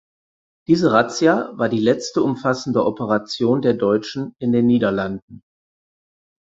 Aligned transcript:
Diese 0.67 0.91
Razzia 0.91 1.51
war 1.59 1.69
die 1.69 1.77
letzte 1.79 2.23
umfassende 2.23 2.85
Operation 2.87 3.61
der 3.61 3.75
Deutschen 3.75 4.33
in 4.39 4.51
den 4.51 4.65
Niederlanden. 4.65 5.43